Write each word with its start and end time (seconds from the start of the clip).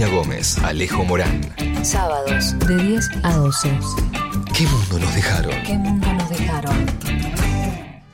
Agustina 0.00 0.08
Gómez, 0.08 0.58
Alejo 0.58 1.04
Morán. 1.04 1.40
Sábados 1.82 2.58
de 2.66 2.76
10 2.76 3.10
a 3.22 3.34
12. 3.34 3.68
¿Qué 4.56 4.66
mundo 4.66 4.98
nos 4.98 5.14
dejaron? 5.14 5.52
¿Qué 5.66 5.74
mundo 5.74 6.10
nos 6.14 6.30
dejaron? 6.30 6.86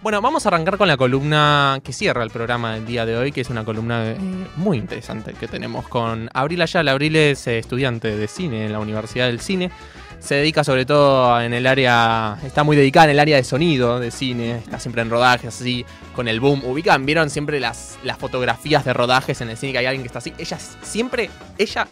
Bueno, 0.02 0.20
vamos 0.20 0.44
a 0.44 0.48
arrancar 0.48 0.78
con 0.78 0.88
la 0.88 0.96
columna 0.96 1.80
que 1.84 1.92
cierra 1.92 2.24
el 2.24 2.30
programa 2.30 2.74
del 2.74 2.86
día 2.86 3.06
de 3.06 3.16
hoy, 3.16 3.30
que 3.30 3.40
es 3.40 3.50
una 3.50 3.64
columna 3.64 4.04
eh, 4.04 4.16
muy 4.56 4.78
interesante 4.78 5.34
que 5.34 5.46
tenemos 5.46 5.86
con 5.86 6.28
Abril 6.32 6.62
Ayala. 6.62 6.90
Abril 6.90 7.14
es 7.14 7.46
eh, 7.46 7.58
estudiante 7.58 8.16
de 8.16 8.26
cine 8.26 8.66
en 8.66 8.72
la 8.72 8.80
Universidad 8.80 9.26
del 9.26 9.40
Cine. 9.40 9.70
Se 10.18 10.34
dedica 10.34 10.64
sobre 10.64 10.84
todo 10.84 11.40
en 11.40 11.52
el 11.54 11.66
área, 11.66 12.36
está 12.44 12.64
muy 12.64 12.76
dedicada 12.76 13.04
en 13.06 13.10
el 13.12 13.20
área 13.20 13.36
de 13.36 13.44
sonido 13.44 14.00
de 14.00 14.10
cine, 14.10 14.56
está 14.58 14.80
siempre 14.80 15.02
en 15.02 15.10
rodajes 15.10 15.54
así, 15.54 15.84
con 16.14 16.26
el 16.26 16.40
boom. 16.40 16.64
Ubican, 16.64 17.06
vieron 17.06 17.30
siempre 17.30 17.60
las, 17.60 17.98
las 18.02 18.18
fotografías 18.18 18.84
de 18.84 18.92
rodajes 18.92 19.40
en 19.40 19.50
el 19.50 19.56
cine 19.56 19.72
que 19.72 19.78
hay 19.78 19.86
alguien 19.86 20.02
que 20.02 20.08
está 20.08 20.18
así. 20.18 20.32
Ella 20.38 20.58
siempre, 20.82 21.30
ella 21.58 21.86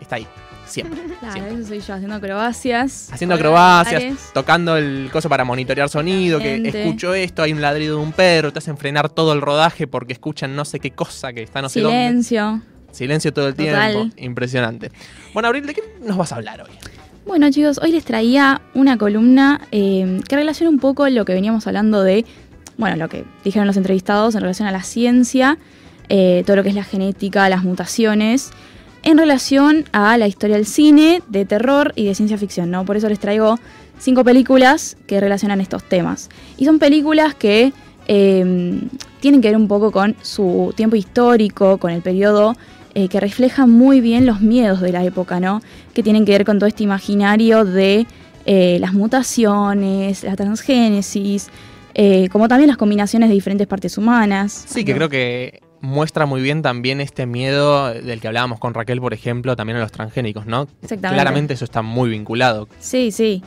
está 0.00 0.16
ahí. 0.16 0.26
Siempre. 0.66 1.00
Claro, 1.20 1.32
siempre. 1.32 1.54
eso 1.54 1.68
soy 1.68 1.80
yo, 1.80 1.94
haciendo 1.94 2.16
acrobacias. 2.16 3.08
Haciendo 3.12 3.34
acrobacias, 3.34 4.30
tocando 4.34 4.76
el 4.76 5.08
coso 5.12 5.28
para 5.28 5.44
monitorear 5.44 5.88
sonido, 5.88 6.38
que 6.38 6.56
escucho 6.56 7.14
esto, 7.14 7.42
hay 7.42 7.52
un 7.52 7.60
ladrido 7.60 7.98
de 7.98 8.02
un 8.02 8.12
perro, 8.12 8.52
te 8.52 8.58
hacen 8.58 8.76
frenar 8.76 9.08
todo 9.08 9.32
el 9.32 9.40
rodaje 9.40 9.86
porque 9.86 10.12
escuchan 10.12 10.54
no 10.54 10.64
sé 10.64 10.80
qué 10.80 10.90
cosa 10.90 11.32
que 11.32 11.42
está 11.42 11.62
no 11.62 11.68
sé 11.68 11.80
dónde. 11.80 11.98
Silencio. 11.98 12.62
Silencio 12.90 13.32
todo 13.32 13.48
el 13.48 13.54
Total. 13.54 13.92
tiempo. 13.92 14.14
Impresionante. 14.16 14.90
Bueno, 15.34 15.48
Abril, 15.48 15.66
¿de 15.66 15.74
qué 15.74 15.82
nos 16.02 16.16
vas 16.16 16.32
a 16.32 16.36
hablar 16.36 16.62
hoy? 16.62 16.70
Bueno, 17.26 17.50
chicos, 17.50 17.80
hoy 17.82 17.90
les 17.90 18.04
traía 18.04 18.62
una 18.72 18.96
columna 18.98 19.60
eh, 19.72 20.20
que 20.28 20.36
relaciona 20.36 20.70
un 20.70 20.78
poco 20.78 21.08
lo 21.08 21.24
que 21.24 21.34
veníamos 21.34 21.66
hablando 21.66 22.04
de, 22.04 22.24
bueno, 22.78 22.94
lo 22.94 23.08
que 23.08 23.24
dijeron 23.42 23.66
los 23.66 23.76
entrevistados 23.76 24.36
en 24.36 24.42
relación 24.42 24.68
a 24.68 24.70
la 24.70 24.84
ciencia, 24.84 25.58
eh, 26.08 26.44
todo 26.46 26.54
lo 26.54 26.62
que 26.62 26.68
es 26.68 26.76
la 26.76 26.84
genética, 26.84 27.48
las 27.48 27.64
mutaciones, 27.64 28.52
en 29.02 29.18
relación 29.18 29.86
a 29.90 30.16
la 30.18 30.28
historia 30.28 30.54
del 30.54 30.66
cine, 30.66 31.20
de 31.26 31.44
terror 31.44 31.92
y 31.96 32.06
de 32.06 32.14
ciencia 32.14 32.38
ficción, 32.38 32.70
¿no? 32.70 32.84
Por 32.84 32.96
eso 32.96 33.08
les 33.08 33.18
traigo 33.18 33.58
cinco 33.98 34.22
películas 34.22 34.96
que 35.08 35.18
relacionan 35.18 35.60
estos 35.60 35.82
temas. 35.82 36.28
Y 36.56 36.64
son 36.64 36.78
películas 36.78 37.34
que 37.34 37.72
eh, 38.06 38.80
tienen 39.18 39.40
que 39.40 39.48
ver 39.48 39.56
un 39.56 39.66
poco 39.66 39.90
con 39.90 40.14
su 40.22 40.72
tiempo 40.76 40.94
histórico, 40.94 41.78
con 41.78 41.90
el 41.90 42.02
periodo 42.02 42.56
eh, 42.96 43.08
que 43.08 43.20
refleja 43.20 43.66
muy 43.66 44.00
bien 44.00 44.24
los 44.24 44.40
miedos 44.40 44.80
de 44.80 44.90
la 44.90 45.04
época, 45.04 45.38
¿no? 45.38 45.60
Que 45.92 46.02
tienen 46.02 46.24
que 46.24 46.32
ver 46.32 46.46
con 46.46 46.58
todo 46.58 46.66
este 46.66 46.82
imaginario 46.82 47.66
de 47.66 48.06
eh, 48.46 48.78
las 48.80 48.94
mutaciones, 48.94 50.24
la 50.24 50.34
transgénesis, 50.34 51.50
eh, 51.92 52.30
como 52.30 52.48
también 52.48 52.68
las 52.68 52.78
combinaciones 52.78 53.28
de 53.28 53.34
diferentes 53.34 53.66
partes 53.66 53.98
humanas. 53.98 54.64
Sí, 54.66 54.82
que 54.82 54.94
creo 54.94 55.10
que 55.10 55.60
muestra 55.82 56.24
muy 56.24 56.40
bien 56.40 56.62
también 56.62 57.02
este 57.02 57.26
miedo 57.26 57.92
del 57.92 58.18
que 58.18 58.28
hablábamos 58.28 58.58
con 58.58 58.72
Raquel, 58.72 58.98
por 58.98 59.12
ejemplo, 59.12 59.56
también 59.56 59.76
a 59.76 59.80
los 59.80 59.92
transgénicos, 59.92 60.46
¿no? 60.46 60.62
Exactamente. 60.80 61.20
Claramente 61.20 61.52
eso 61.52 61.66
está 61.66 61.82
muy 61.82 62.08
vinculado. 62.08 62.66
Sí, 62.78 63.10
sí. 63.10 63.42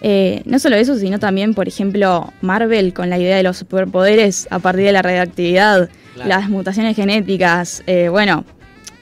Eh, 0.00 0.42
no 0.44 0.60
solo 0.60 0.76
eso, 0.76 0.94
sino 0.94 1.18
también, 1.18 1.54
por 1.54 1.66
ejemplo, 1.66 2.32
Marvel 2.40 2.94
con 2.94 3.10
la 3.10 3.18
idea 3.18 3.36
de 3.36 3.42
los 3.42 3.56
superpoderes 3.56 4.46
a 4.52 4.60
partir 4.60 4.84
de 4.84 4.92
la 4.92 5.02
radioactividad, 5.02 5.88
las 6.24 6.48
mutaciones 6.48 6.94
genéticas, 6.94 7.82
eh, 7.88 8.08
bueno, 8.08 8.44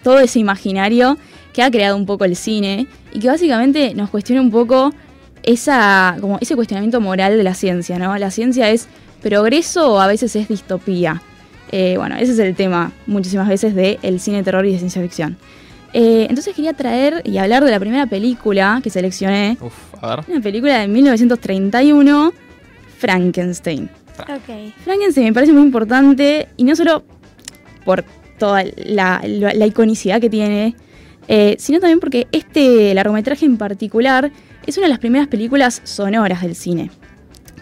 todo 0.02 0.18
ese 0.20 0.38
imaginario 0.38 1.16
que 1.52 1.62
ha 1.62 1.70
creado 1.70 1.96
un 1.96 2.06
poco 2.06 2.24
el 2.24 2.36
cine 2.36 2.86
y 3.12 3.18
que 3.20 3.28
básicamente 3.28 3.94
nos 3.94 4.10
cuestiona 4.10 4.40
un 4.40 4.50
poco 4.50 4.92
esa, 5.42 6.16
como 6.20 6.38
ese 6.40 6.54
cuestionamiento 6.54 7.00
moral 7.00 7.36
de 7.36 7.42
la 7.42 7.54
ciencia, 7.54 7.98
¿no? 7.98 8.16
La 8.18 8.30
ciencia 8.30 8.70
es 8.70 8.88
progreso 9.22 9.92
o 9.94 10.00
a 10.00 10.06
veces 10.06 10.34
es 10.36 10.48
distopía. 10.48 11.22
Eh, 11.72 11.94
bueno, 11.96 12.16
ese 12.16 12.32
es 12.32 12.38
el 12.38 12.54
tema 12.54 12.92
muchísimas 13.06 13.48
veces 13.48 13.74
del 13.74 14.20
cine 14.20 14.38
de 14.38 14.42
terror 14.42 14.66
y 14.66 14.72
de 14.72 14.78
ciencia 14.78 15.00
ficción. 15.02 15.36
Eh, 15.92 16.26
entonces 16.28 16.54
quería 16.54 16.72
traer 16.72 17.20
y 17.24 17.38
hablar 17.38 17.64
de 17.64 17.70
la 17.70 17.80
primera 17.80 18.06
película 18.06 18.80
que 18.82 18.90
seleccioné, 18.90 19.56
Uf, 19.60 19.74
a 20.00 20.16
ver. 20.16 20.24
una 20.28 20.40
película 20.40 20.78
de 20.78 20.88
1931, 20.88 22.32
Frankenstein. 22.98 23.90
Ok. 24.20 24.72
Frankenstein 24.84 25.26
me 25.28 25.32
parece 25.32 25.52
muy 25.52 25.62
importante 25.62 26.48
y 26.56 26.64
no 26.64 26.76
solo 26.76 27.02
por 27.84 28.04
toda 28.40 28.64
la, 28.76 29.20
la- 29.24 29.54
la 29.54 29.66
iconicidad 29.66 30.20
que 30.20 30.28
tiene, 30.28 30.74
eh, 31.28 31.54
sino 31.60 31.78
también 31.78 32.00
porque 32.00 32.26
este 32.32 32.92
largometraje 32.94 33.46
en 33.46 33.56
particular 33.56 34.32
es 34.66 34.76
una 34.78 34.86
de 34.86 34.90
las 34.90 34.98
primeras 34.98 35.28
películas 35.28 35.80
sonoras 35.84 36.42
del 36.42 36.56
cine. 36.56 36.90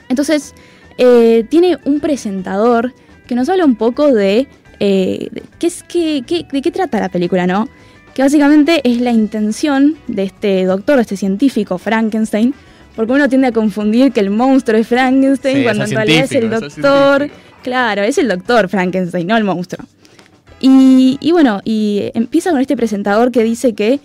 Entonces, 0.09 0.55
eh, 0.97 1.45
tiene 1.51 1.77
un 1.85 2.01
presentador 2.01 2.95
que 3.27 3.35
nos 3.35 3.49
habla 3.51 3.65
un 3.67 3.77
poco 3.77 4.15
de, 4.15 4.49
eh, 4.81 5.29
de 5.31 5.43
qué 5.59 5.67
es, 5.67 5.83
qué- 5.83 6.23
qué- 6.27 6.47
de 6.51 6.63
qué 6.63 6.71
trata 6.71 6.99
la 6.99 7.11
película, 7.11 7.47
¿no? 7.47 7.69
Que 8.15 8.23
básicamente 8.23 8.81
es 8.85 9.01
la 9.01 9.11
intención 9.13 9.97
de 10.09 10.23
este 10.25 10.65
doctor, 10.65 10.97
de 10.97 11.03
este 11.03 11.17
científico, 11.17 11.77
Frankenstein, 11.79 12.55
porque 12.97 13.13
uno 13.13 13.29
tiende 13.29 13.49
a 13.49 13.53
confundir 13.53 14.11
que 14.13 14.21
el 14.21 14.31
monstruo 14.31 14.79
es 14.81 14.89
Frankenstein 14.89 15.59
Sí, 15.59 15.63
cuando 15.63 15.85
en 15.85 15.91
realidad 15.95 16.25
es 16.25 16.33
el 16.33 16.51
doctor. 16.51 17.31
Claro, 17.63 18.03
es 18.03 18.19
el 18.19 18.29
doctor 18.29 18.69
Frankenstein, 18.69 19.27
no 19.27 19.37
el 19.37 19.45
monstruo. 19.45 19.85
Y, 20.61 21.19
y 21.21 21.33
bueno, 21.33 21.61
y 21.65 22.11
empieza 22.15 22.51
con 22.51 22.61
este 22.61 22.77
presentador 22.77 23.31
que 23.31 23.45
dice 23.45 23.75
que 23.75 24.01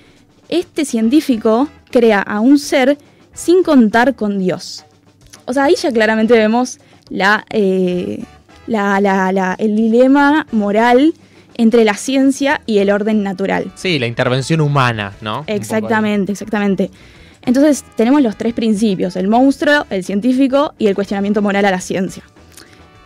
este 0.49 0.85
científico 0.85 1.67
crea 1.91 2.21
a 2.21 2.39
un 2.39 2.59
ser 2.59 2.97
sin 3.33 3.63
contar 3.63 4.15
con 4.15 4.37
Dios. 4.39 4.85
O 5.45 5.53
sea, 5.53 5.63
ahí 5.65 5.75
ya 5.75 5.91
claramente 5.91 6.33
vemos 6.35 6.79
la, 7.09 7.45
eh, 7.49 8.23
la- 8.67 9.01
la- 9.01 9.31
la- 9.31 9.55
el 9.57 9.75
dilema 9.75 10.45
moral 10.51 11.13
entre 11.55 11.83
la 11.85 11.95
ciencia 11.95 12.61
y 12.65 12.77
el 12.79 12.89
orden 12.91 13.23
natural. 13.23 13.71
Sí, 13.75 13.99
la 13.99 14.07
intervención 14.07 14.61
humana, 14.61 15.13
¿no? 15.21 15.43
Exactamente, 15.47 16.31
exactamente. 16.31 16.89
Entonces 17.45 17.83
tenemos 17.97 18.21
los 18.21 18.37
tres 18.37 18.53
principios, 18.53 19.15
el 19.15 19.27
monstruo, 19.27 19.85
el 19.89 20.03
científico 20.03 20.73
y 20.77 20.87
el 20.87 20.95
cuestionamiento 20.95 21.41
moral 21.41 21.65
a 21.65 21.71
la 21.71 21.81
ciencia. 21.81 22.23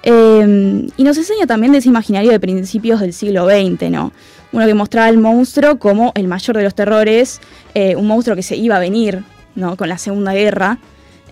Eh, 0.09 0.87
y 0.95 1.03
nos 1.03 1.17
enseña 1.17 1.45
también 1.47 1.73
de 1.73 1.79
ese 1.79 1.89
imaginario 1.89 2.31
de 2.31 2.39
principios 2.39 3.01
del 3.01 3.11
siglo 3.11 3.45
XX, 3.45 3.89
¿no? 3.91 4.13
Uno 4.53 4.65
que 4.65 4.73
mostraba 4.73 5.07
al 5.07 5.17
monstruo 5.17 5.77
como 5.79 6.13
el 6.15 6.29
mayor 6.29 6.55
de 6.55 6.63
los 6.63 6.73
terrores, 6.73 7.41
eh, 7.73 7.95
un 7.97 8.07
monstruo 8.07 8.33
que 8.35 8.41
se 8.43 8.55
iba 8.55 8.77
a 8.77 8.79
venir, 8.79 9.23
¿no? 9.55 9.75
Con 9.75 9.89
la 9.89 9.97
Segunda 9.97 10.33
Guerra. 10.33 10.77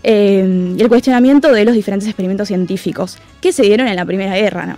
eh, 0.03 0.75
y 0.78 0.81
el 0.81 0.88
cuestionamiento 0.90 1.52
de 1.52 1.63
los 1.66 1.74
diferentes 1.74 2.08
experimentos 2.08 2.47
científicos 2.50 3.18
que 3.41 3.52
se 3.53 3.63
dieron 3.63 3.88
en 3.88 3.96
la 3.96 4.06
Primera 4.06 4.36
Guerra, 4.36 4.66
¿no? 4.66 4.75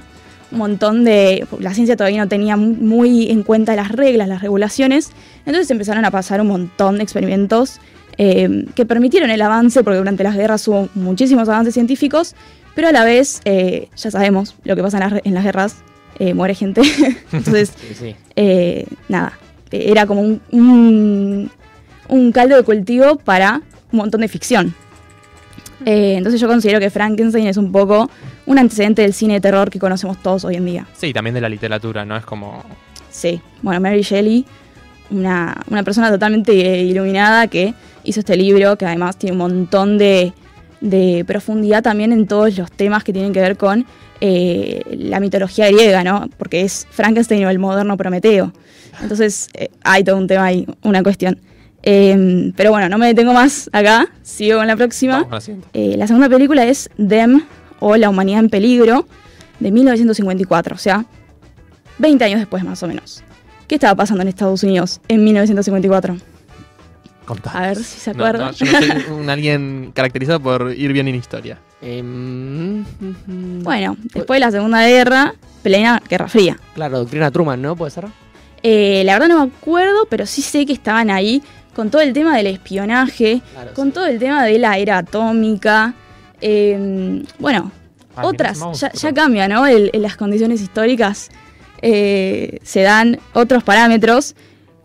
Un 0.51 0.59
montón 0.59 1.03
de... 1.03 1.45
La 1.59 1.73
ciencia 1.73 1.97
todavía 1.97 2.21
no 2.21 2.29
tenía 2.29 2.55
mu- 2.55 2.75
muy 2.79 3.29
en 3.29 3.43
cuenta 3.43 3.75
las 3.75 3.91
reglas, 3.91 4.29
las 4.29 4.41
regulaciones, 4.41 5.09
entonces 5.45 5.69
empezaron 5.71 6.05
a 6.05 6.11
pasar 6.11 6.39
un 6.39 6.47
montón 6.47 6.97
de 6.97 7.03
experimentos 7.03 7.79
eh, 8.17 8.65
que 8.75 8.85
permitieron 8.85 9.29
el 9.29 9.41
avance, 9.41 9.83
porque 9.83 9.97
durante 9.97 10.23
las 10.23 10.35
guerras 10.37 10.65
hubo 10.69 10.87
muchísimos 10.95 11.49
avances 11.49 11.73
científicos, 11.73 12.33
pero 12.77 12.89
a 12.89 12.91
la 12.91 13.03
vez, 13.03 13.41
eh, 13.45 13.89
ya 13.97 14.11
sabemos 14.11 14.53
lo 14.63 14.75
que 14.75 14.83
pasa 14.83 14.97
en 14.99 15.09
las, 15.09 15.21
en 15.25 15.33
las 15.33 15.43
guerras, 15.43 15.77
eh, 16.19 16.35
muere 16.35 16.53
gente. 16.53 16.81
entonces, 17.33 17.73
Sí, 17.75 17.95
sí. 17.95 18.15
eh, 18.35 18.85
nada, 19.09 19.33
era 19.71 20.05
como 20.05 20.21
un, 20.21 20.39
un, 20.51 21.51
un 22.07 22.31
caldo 22.31 22.55
de 22.55 22.61
cultivo 22.61 23.15
para 23.17 23.61
un 23.91 23.97
montón 23.97 24.21
de 24.21 24.27
ficción. 24.27 24.75
Eh, 25.85 26.15
entonces 26.17 26.39
yo 26.39 26.47
considero 26.47 26.79
que 26.79 26.89
Frankenstein 26.91 27.47
es 27.47 27.57
un 27.57 27.71
poco 27.71 28.09
un 28.45 28.59
antecedente 28.59 29.01
del 29.01 29.13
cine 29.13 29.35
de 29.35 29.41
terror 29.41 29.69
que 29.71 29.79
conocemos 29.79 30.21
todos 30.21 30.45
hoy 30.45 30.55
en 30.55 30.65
día. 30.65 30.87
Sí, 30.95 31.13
también 31.13 31.33
de 31.33 31.41
la 31.41 31.49
literatura, 31.49 32.05
¿no? 32.05 32.15
Es 32.15 32.25
como. 32.25 32.63
Sí, 33.09 33.41
bueno, 33.63 33.79
Mary 33.81 34.01
Shelley, 34.03 34.45
una, 35.09 35.55
una 35.69 35.81
persona 35.83 36.11
totalmente 36.11 36.53
iluminada 36.53 37.47
que 37.47 37.73
hizo 38.03 38.19
este 38.19 38.35
libro, 38.37 38.77
que 38.77 38.85
además 38.85 39.17
tiene 39.17 39.31
un 39.33 39.39
montón 39.39 39.97
de, 39.97 40.33
de 40.81 41.23
profundidad 41.25 41.83
también 41.83 42.11
en 42.11 42.27
todos 42.27 42.57
los 42.57 42.71
temas 42.71 43.03
que 43.03 43.13
tienen 43.13 43.33
que 43.33 43.41
ver 43.41 43.57
con 43.57 43.85
eh, 44.21 44.81
la 44.89 45.19
mitología 45.19 45.69
griega, 45.71 46.03
¿no? 46.03 46.29
Porque 46.37 46.61
es 46.61 46.87
Frankenstein 46.89 47.45
o 47.45 47.49
el 47.49 47.59
moderno 47.59 47.97
Prometeo. 47.97 48.53
Entonces 49.01 49.49
eh, 49.53 49.69
hay 49.83 50.03
todo 50.03 50.17
un 50.17 50.27
tema 50.27 50.45
ahí, 50.45 50.67
una 50.83 51.03
cuestión. 51.03 51.39
Eh, 51.83 52.51
pero 52.55 52.71
bueno, 52.71 52.89
no 52.89 52.97
me 52.97 53.07
detengo 53.07 53.33
más 53.33 53.69
acá, 53.71 54.09
sigo 54.21 54.57
con 54.57 54.67
la 54.67 54.75
próxima. 54.75 55.23
Vamos 55.23 55.47
la. 55.47 55.55
Eh, 55.73 55.95
la 55.97 56.07
segunda 56.07 56.27
película 56.27 56.65
es 56.65 56.89
Them 56.97 57.43
o 57.79 57.95
La 57.95 58.09
humanidad 58.09 58.39
en 58.39 58.49
peligro 58.49 59.07
de 59.59 59.71
1954, 59.71 60.75
o 60.75 60.77
sea, 60.77 61.05
20 61.99 62.23
años 62.25 62.39
después 62.39 62.63
más 62.63 62.81
o 62.83 62.87
menos. 62.87 63.23
¿Qué 63.67 63.75
estaba 63.75 63.95
pasando 63.95 64.21
en 64.21 64.29
Estados 64.29 64.63
Unidos 64.63 65.01
en 65.07 65.23
1954? 65.23 66.17
A 67.53 67.61
ver 67.61 67.77
si 67.77 67.99
se 67.99 68.13
No, 68.13 68.25
acuerdan. 68.25 68.47
no, 68.47 68.51
yo 68.53 68.65
no 68.65 68.79
soy 68.79 69.03
un 69.13 69.29
alguien 69.29 69.91
caracterizado 69.93 70.39
por 70.39 70.73
ir 70.75 70.93
bien 70.93 71.07
en 71.07 71.15
historia. 71.15 71.59
Em, 71.81 72.79
mm, 72.81 73.63
bueno, 73.63 73.97
después 74.13 74.37
de 74.39 74.45
la 74.45 74.51
Segunda 74.51 74.85
Guerra, 74.87 75.33
plena 75.63 76.01
Guerra 76.09 76.27
Fría. 76.27 76.57
Claro, 76.75 76.99
Doctrina 76.99 77.29
Truman, 77.31 77.61
¿no? 77.61 77.75
¿Puede 77.75 77.91
ser? 77.91 78.05
Eh, 78.63 79.03
la 79.05 79.13
verdad 79.13 79.27
no 79.27 79.45
me 79.45 79.51
acuerdo, 79.53 80.07
pero 80.09 80.25
sí 80.25 80.41
sé 80.41 80.65
que 80.65 80.73
estaban 80.73 81.09
ahí 81.11 81.43
con 81.75 81.91
todo 81.91 82.01
el 82.01 82.13
tema 82.13 82.35
del 82.35 82.47
espionaje, 82.47 83.41
Claro, 83.53 83.73
con 83.73 83.87
sí. 83.87 83.93
todo 83.93 84.05
el 84.07 84.17
tema 84.19 84.43
de 84.45 84.57
la 84.59 84.77
era 84.77 84.97
atómica. 84.99 85.93
eh, 86.41 87.23
bueno, 87.39 87.71
Ah, 88.15 88.25
otras, 88.25 88.59
ya, 88.79 88.91
ya 88.93 89.13
cambia, 89.13 89.47
¿no? 89.47 89.67
El- 89.67 89.91
en 89.93 90.01
las 90.01 90.17
condiciones 90.17 90.59
históricas 90.61 91.29
eh, 91.83 92.59
se 92.63 92.81
dan 92.81 93.19
otros 93.33 93.63
parámetros. 93.63 94.35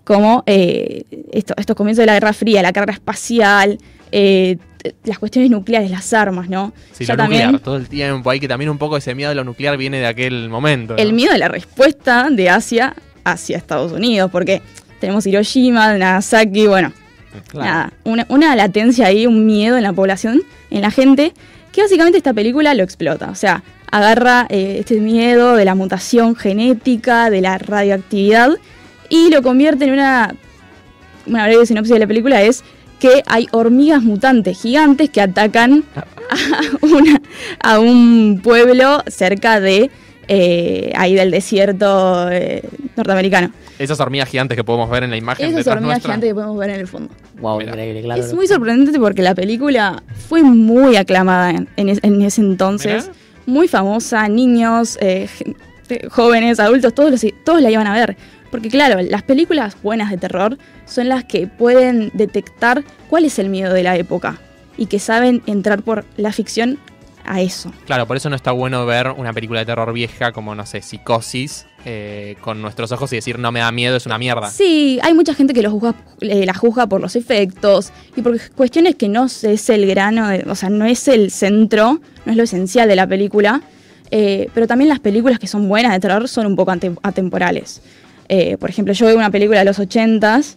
Como 0.05 0.43
eh, 0.47 1.05
esto- 1.33 1.55
estos 1.57 1.77
comienzos 1.77 2.03
de 2.03 2.07
la 2.07 2.15
Guerra 2.15 2.33
Fría, 2.33 2.63
la 2.63 2.73
carga 2.73 2.93
espacial, 2.93 3.79
eh, 4.11 4.57
las 5.05 5.19
cuestiones 5.19 5.51
nucleares, 5.51 5.91
las 5.91 6.13
armas, 6.13 6.49
¿no? 6.49 6.73
Sí, 6.93 7.05
Ya 7.05 7.15
lo 7.15 7.23
nuclear, 7.25 7.43
también 7.45 7.63
todo 7.63 7.77
el 7.77 7.89
tiempo. 7.89 8.31
Hay 8.31 8.41
que 8.41 8.49
también 8.49 8.69
un 8.71 8.79
poco 8.79 8.97
ese 8.97 9.15
miedo 9.15 9.31
a 9.31 9.35
lo 9.35 9.45
nuclear 9.45 9.77
viene 9.77 9.99
de 10.01 10.07
aquel 10.07 10.49
momento. 10.49 10.95
¿no? 10.95 10.99
el 11.03 11.13
miedo 11.13 11.33
de 11.33 11.39
la 11.39 11.49
respuesta 11.49 12.29
de 12.31 12.51
Asia 12.51 12.95
hacia 13.25 13.57
Estados 13.57 13.93
Unidos, 13.93 14.31
porque 14.33 14.61
tenemos 15.01 15.25
Hiroshima, 15.27 15.97
Nagasaki, 15.97 16.67
bueno, 16.67 16.93
Claro. 17.49 17.67
nada, 17.71 17.93
una, 18.05 18.27
una 18.29 18.57
latencia 18.57 19.07
ahí, 19.07 19.27
un 19.27 19.47
miedo 19.47 19.77
en 19.77 19.85
la 19.85 19.93
población, 19.93 20.43
en 20.71 20.83
la 20.83 20.91
gente, 20.91 21.33
que 21.73 21.81
básicamente 21.83 22.19
esta 22.19 22.35
película 22.35 22.75
lo 22.75 22.83
explota. 22.83 23.31
O 23.31 23.35
sea, 23.37 23.63
agarra 23.91 24.47
eh, 24.51 24.77
este 24.81 24.97
miedo 25.01 25.55
de 25.55 25.65
la 25.65 25.75
mutación 25.75 26.35
genética, 26.35 27.31
de 27.31 27.41
la 27.41 27.57
radioactividad, 27.59 28.51
y 29.13 29.31
lo 29.31 29.43
convierte 29.43 29.85
en 29.85 29.93
una. 29.93 30.35
Una 31.27 31.47
breve 31.47 31.67
sinopsis 31.67 31.93
de 31.95 32.01
la 32.01 32.07
película 32.09 32.43
es 32.43 32.65
que 32.99 33.23
hay 33.27 33.47
hormigas 33.53 34.03
mutantes 34.03 34.61
gigantes 34.61 35.09
que 35.11 35.21
atacan 35.21 35.85
a, 35.95 36.05
una- 36.85 37.21
a 37.61 37.79
un 37.79 38.41
pueblo 38.43 39.03
cerca 39.07 39.61
de. 39.61 39.91
eh, 40.29 40.93
ahí 40.97 41.15
del 41.15 41.31
desierto 41.31 42.29
eh, 42.31 42.63
norteamericano. 42.97 43.51
Esas 43.79 43.99
hormigas 44.01 44.29
gigantes 44.29 44.57
que 44.57 44.65
podemos 44.65 44.89
ver 44.89 45.03
en 45.03 45.11
la 45.11 45.17
imagen 45.17 45.47
Esas 45.51 45.67
hormigas 45.67 45.83
nuestra. 45.97 46.11
gigantes 46.11 46.31
que 46.31 46.35
podemos 46.35 46.57
ver 46.59 46.71
en 46.71 46.81
el 46.81 46.87
fondo. 46.89 47.11
Wow, 47.41 47.61
increíble, 47.61 48.03
claro. 48.03 48.21
Es 48.23 48.33
muy 48.33 48.47
sorprendente 48.47 48.99
porque 49.01 49.21
la 49.23 49.35
película 49.35 50.03
fue 50.29 50.43
muy 50.43 50.97
aclamada 50.97 51.51
en, 51.51 51.69
en 51.77 51.89
es- 51.89 52.01
en 52.03 52.23
ese 52.23 52.41
entonces. 52.41 53.05
Mirá. 53.09 53.17
Muy 53.47 53.67
famosa, 53.69 54.29
niños, 54.29 54.97
eh, 55.01 55.29
jóvenes, 56.11 56.61
adultos, 56.61 56.95
todos, 56.95 57.11
los- 57.11 57.27
todos 57.45 57.61
la 57.61 57.71
iban 57.71 57.87
a 57.89 57.95
ver. 57.95 58.17
Porque 58.53 58.69
claro, 58.69 59.01
las 59.03 59.23
películas 59.25 59.77
buenas 59.83 60.11
de 60.11 60.19
terror 60.19 60.59
son 60.87 61.09
las 61.09 61.25
que 61.25 61.49
pueden 61.49 62.13
detectar 62.15 62.85
cuál 63.11 63.25
es 63.25 63.41
el 63.41 63.49
miedo 63.49 63.73
de 63.75 63.83
la 63.83 63.97
época 63.97 64.39
y 64.77 64.87
que 64.87 65.01
saben 65.01 65.43
entrar 65.47 65.83
por 65.83 66.05
la 66.17 66.33
ficción 66.33 66.79
a 67.25 67.41
eso. 67.41 67.73
Claro, 67.87 68.07
por 68.07 68.17
eso 68.17 68.29
no 68.31 68.37
está 68.37 68.53
bueno 68.53 68.85
ver 68.87 69.09
una 69.17 69.33
película 69.33 69.61
de 69.61 69.67
terror 69.67 69.93
vieja 69.93 70.33
como, 70.33 70.55
no 70.55 70.67
sé, 70.67 70.83
Psicosis, 70.83 71.67
eh, 71.85 72.37
con 72.41 72.61
nuestros 72.61 72.91
ojos 72.93 73.13
y 73.13 73.17
decir 73.17 73.39
no 73.39 73.53
me 73.53 73.61
da 73.61 73.71
miedo, 73.73 73.97
es 73.97 74.07
una 74.07 74.19
mierda. 74.19 74.51
Sí, 74.51 74.99
hay 75.03 75.15
mucha 75.15 75.33
gente 75.35 75.55
que 75.55 75.63
lo 75.63 75.71
juzga, 75.71 75.95
eh, 76.21 76.45
la 76.47 76.55
juzga 76.55 76.87
por 76.89 77.01
los 77.01 77.17
efectos 77.17 77.93
y 78.17 78.23
por 78.23 78.39
cuestiones 78.53 78.97
que 78.97 79.09
no 79.09 79.25
es 79.27 79.71
el 79.71 79.87
grano, 79.87 80.29
de- 80.29 80.45
o 80.49 80.55
sea, 80.55 80.69
no 80.69 80.85
es 80.85 81.09
el 81.09 81.31
centro, 81.31 82.01
no 82.27 82.33
es 82.33 82.37
lo 82.37 82.43
esencial 82.45 82.87
de 82.89 82.97
la 82.97 83.07
película. 83.07 83.63
eh, 84.15 84.51
pero 84.53 84.67
también 84.67 84.91
las 84.91 85.01
películas 85.01 85.39
que 85.39 85.47
son 85.47 85.71
buenas 85.71 85.91
de 85.93 85.99
terror 85.99 86.29
son 86.29 86.45
un 86.45 86.55
poco 86.55 86.71
atemporales. 87.03 87.81
Eh, 88.35 88.57
por 88.57 88.71
ejemplo, 88.71 88.95
yo 88.95 89.05
veo 89.05 89.15
una 89.19 89.31
película 89.31 89.59
de 89.59 89.67
los 89.67 89.79
80s 89.79 90.55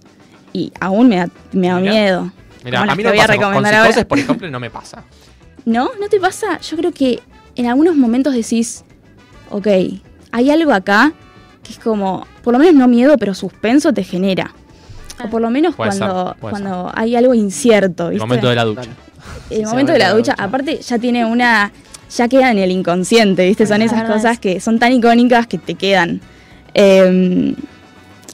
y 0.53 0.71
aún 0.79 1.09
me 1.09 1.17
da, 1.17 1.29
me 1.51 1.67
da 1.67 1.79
Mirá. 1.79 1.91
miedo. 1.91 2.19
A 2.73 2.95
mí 2.95 3.03
no 3.03 3.09
me. 3.11 3.17
Con, 3.37 3.53
con 3.53 4.07
por 4.07 4.17
ejemplo, 4.17 4.49
no 4.49 4.61
me 4.61 4.69
pasa. 4.69 5.03
¿No? 5.65 5.91
¿No 5.99 6.07
te 6.07 6.17
pasa? 6.21 6.57
Yo 6.61 6.77
creo 6.77 6.93
que 6.93 7.19
en 7.57 7.65
algunos 7.65 7.97
momentos 7.97 8.33
decís, 8.33 8.85
ok, 9.49 9.67
hay 10.31 10.49
algo 10.51 10.71
acá 10.71 11.11
que 11.63 11.73
es 11.73 11.79
como, 11.79 12.25
por 12.43 12.53
lo 12.53 12.59
menos 12.59 12.75
no 12.75 12.87
miedo, 12.87 13.17
pero 13.17 13.33
suspenso 13.33 13.91
te 13.91 14.05
genera. 14.05 14.53
O 15.21 15.29
por 15.29 15.41
lo 15.41 15.49
menos 15.49 15.75
Puede 15.75 15.91
ser, 15.91 15.99
cuando, 16.07 16.35
cuando 16.39 16.91
hay 16.95 17.17
algo 17.17 17.33
incierto, 17.33 18.09
El 18.09 18.19
momento 18.19 18.47
de 18.47 18.55
la 18.55 18.63
ducha. 18.63 18.89
El 19.49 19.57
Sí, 19.57 19.65
momento 19.65 19.91
de 19.91 19.99
la 19.99 20.13
ducha, 20.13 20.33
aparte 20.37 20.77
ya 20.77 20.97
tiene 20.97 21.25
una, 21.25 21.73
ya 22.15 22.29
queda 22.29 22.51
en 22.51 22.59
el 22.59 22.71
inconsciente, 22.71 23.45
¿viste? 23.45 23.67
Son 23.67 23.81
esas 23.81 24.09
cosas 24.09 24.39
que 24.39 24.61
son 24.61 24.79
tan 24.79 24.93
icónicas 24.93 25.45
que 25.47 25.57
te 25.57 25.75
quedan. 25.75 26.21
Eh, 26.75 27.55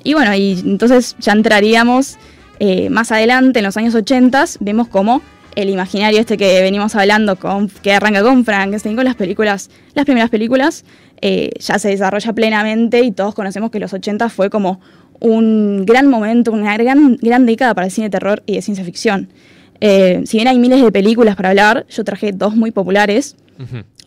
y 0.04 0.14
bueno, 0.14 0.36
y 0.36 0.60
entonces 0.66 1.16
ya 1.20 1.32
entraríamos 1.32 2.18
eh, 2.60 2.90
más 2.90 3.12
adelante, 3.12 3.60
en 3.60 3.66
los 3.66 3.78
años 3.78 3.96
80, 3.96 4.46
vemos 4.60 4.88
como 4.88 5.22
el 5.56 5.70
imaginario 5.70 6.20
este 6.20 6.38
que 6.38 6.62
venimos 6.62 6.96
hablando, 6.96 7.36
con, 7.36 7.70
que 7.70 7.94
arranca 7.94 8.22
con 8.24 8.46
Frankenstein, 8.46 8.96
con 8.96 9.06
las 9.06 9.16
películas, 9.16 9.70
las 9.94 10.06
primeras 10.06 10.30
películas, 10.30 10.86
eh, 11.22 11.52
ya 11.60 11.78
se 11.78 11.90
desarrolla 11.90 12.34
plenamente 12.34 13.02
y 13.02 13.12
todos 13.12 13.34
conocemos 13.34 13.72
que 13.72 13.80
los 13.80 13.94
80 13.94 14.30
fue 14.30 14.50
como 14.50 14.80
un 15.20 15.86
gran 15.86 16.08
momento, 16.08 16.52
una 16.52 16.78
gran, 16.78 17.18
gran 17.18 17.46
década 17.46 17.74
para 17.76 17.86
el 17.86 17.92
cine 17.92 18.08
de 18.08 18.12
terror 18.12 18.44
y 18.46 18.56
de 18.56 18.62
ciencia 18.62 18.86
ficción. 18.86 19.30
Eh, 19.80 20.22
si 20.26 20.38
bien 20.38 20.48
hay 20.48 20.58
miles 20.60 20.82
de 20.82 20.92
películas 20.92 21.36
para 21.36 21.50
hablar, 21.50 21.86
yo 21.90 22.04
traje 22.04 22.32
dos 22.32 22.56
muy 22.56 22.72
populares. 22.72 23.36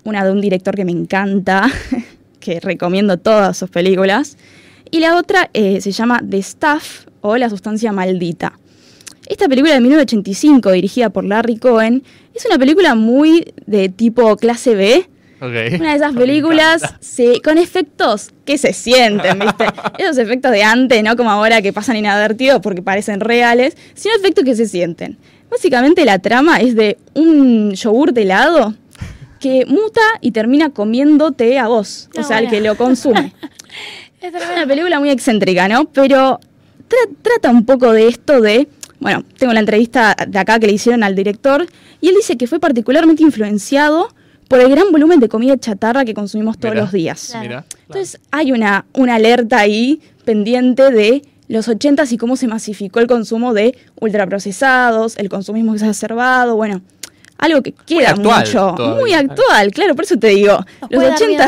Una 0.04 0.25
de 0.25 0.32
un 0.32 0.40
director 0.40 0.75
que 0.75 0.84
me 0.84 0.92
encanta, 0.92 1.70
que 2.44 2.61
recomiendo 2.61 3.17
todas 3.17 3.56
sus 3.56 3.70
películas. 3.70 4.37
Y 4.91 5.00
la 5.00 5.17
otra 5.17 5.50
eh, 5.55 5.81
se 5.81 5.93
llama 5.93 6.20
The 6.29 6.43
Stuff 6.43 7.06
o 7.23 7.38
La 7.38 7.49
sustancia 7.49 7.91
maldita. 7.91 8.58
Esta 9.26 9.49
película 9.49 9.73
de 9.73 9.81
1985, 9.81 10.70
dirigida 10.73 11.08
por 11.08 11.25
Larry 11.25 11.56
Cohen, 11.56 12.02
es 12.35 12.44
una 12.44 12.58
película 12.58 12.94
muy 12.94 13.55
de 13.67 13.88
tipo 13.88 14.37
clase 14.37 14.75
B. 14.75 15.08
Ok. 15.41 15.81
Una 15.81 15.91
de 15.91 15.96
esas 15.96 16.14
películas 16.17 16.82
con 17.43 17.56
efectos 17.56 18.31
que 18.44 18.58
se 18.58 18.75
sienten, 18.75 19.38
¿viste? 19.38 19.64
Esos 19.99 20.19
efectos 20.19 20.52
de 20.52 20.62
antes, 20.62 21.02
no 21.02 21.17
como 21.17 21.31
ahora 21.31 21.62
que 21.62 21.73
pasan 21.73 21.97
inadvertidos 21.97 22.61
porque 22.61 22.82
parecen 22.82 23.20
reales, 23.20 23.79
sino 23.94 24.14
efectos 24.17 24.44
que 24.44 24.55
se 24.55 24.69
sienten. 24.69 25.17
Básicamente 25.50 26.05
la 26.05 26.19
trama 26.19 26.61
es 26.61 26.75
de 26.75 26.99
un 27.14 27.73
yogur 27.73 28.12
de 28.12 28.23
helado 28.23 28.75
que 29.44 29.67
muta 29.67 30.00
y 30.23 30.31
termina 30.31 30.70
comiéndote 30.70 31.58
a 31.58 31.69
vos, 31.69 32.08
o 32.17 32.20
Ah, 32.20 32.25
sea, 32.25 32.38
el 32.38 32.46
bueno. 32.46 32.58
que 32.62 32.69
lo 32.69 32.76
consume. 32.76 33.32
Es 34.23 34.32
una 34.56 34.67
película 34.67 34.99
muy 35.00 35.11
excéntrica, 35.11 35.69
¿no? 35.69 35.85
Pero 35.85 36.41
tra- 36.88 37.14
trata 37.20 37.50
un 37.50 37.67
poco 37.67 37.93
de 37.93 38.08
esto 38.08 38.41
de... 38.41 38.69
Bueno, 38.99 39.23
tengo 39.38 39.52
la 39.52 39.61
entrevista 39.61 40.17
de 40.26 40.38
acá 40.38 40.58
que 40.58 40.67
le 40.67 40.73
hicieron 40.73 41.02
al 41.05 41.14
director 41.14 41.67
y 42.00 42.08
él 42.08 42.14
dice 42.17 42.38
que 42.38 42.46
fue 42.46 42.58
particularmente 42.58 43.23
influenciado 43.23 44.08
por 44.49 44.61
el 44.61 44.70
gran 44.70 44.91
volumen 44.93 45.20
de 45.20 45.29
comida 45.29 45.58
chatarra 45.58 46.06
que 46.06 46.14
consumimos 46.14 46.56
todos 46.58 46.73
Mirá. 46.73 46.85
los 46.85 46.93
días. 46.93 47.29
Claro. 47.32 47.43
Mira. 47.47 47.64
Entonces 47.87 48.19
hay 48.31 48.52
una, 48.52 48.87
una 48.94 49.17
alerta 49.17 49.58
ahí 49.58 50.00
pendiente 50.25 50.90
de 50.90 51.23
los 51.49 51.69
80 51.69 52.05
y 52.11 52.17
cómo 52.17 52.37
se 52.37 52.47
masificó 52.49 53.00
el 53.00 53.06
consumo 53.06 53.52
de 53.52 53.76
ultraprocesados, 54.00 55.19
el 55.19 55.29
consumismo 55.29 55.75
exacerbado, 55.75 56.56
bueno, 56.56 56.81
algo 57.38 57.62
que 57.62 57.72
queda 57.72 58.10
actual 58.10 58.40
mucho, 58.40 58.75
todavía. 58.76 59.00
muy 59.00 59.12
actual, 59.12 59.70
claro, 59.72 59.94
por 59.94 60.04
eso 60.04 60.19
te 60.19 60.28
digo, 60.28 60.58
Nos 60.90 61.04
los 61.04 61.20
80 61.20 61.46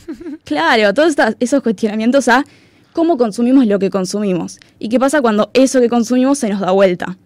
claro, 0.44 0.94
todos 0.94 1.14
esos 1.38 1.62
cuestionamientos 1.62 2.28
a 2.28 2.44
cómo 2.92 3.16
consumimos 3.16 3.66
lo 3.66 3.78
que 3.78 3.90
consumimos 3.90 4.58
y 4.78 4.88
qué 4.88 4.98
pasa 4.98 5.20
cuando 5.20 5.50
eso 5.54 5.80
que 5.80 5.88
consumimos 5.88 6.38
se 6.38 6.48
nos 6.48 6.60
da 6.60 6.70
vuelta. 6.70 7.16